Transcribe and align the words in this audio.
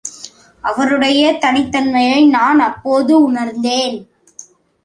அவருடைய 0.63 1.37
தனித்தன்மையை 1.41 2.27
நான் 2.29 2.59
அப்போது 2.59 3.23
உணர்ந்தேன். 3.23 3.97